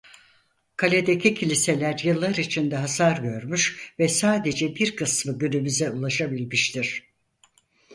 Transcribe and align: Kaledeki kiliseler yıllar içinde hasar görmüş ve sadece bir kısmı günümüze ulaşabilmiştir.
Kaledeki 0.75 1.33
kiliseler 1.33 1.99
yıllar 2.03 2.35
içinde 2.35 2.75
hasar 2.75 3.17
görmüş 3.17 3.93
ve 3.99 4.07
sadece 4.07 4.75
bir 4.75 4.95
kısmı 4.95 5.39
günümüze 5.39 5.89
ulaşabilmiştir. 5.91 7.03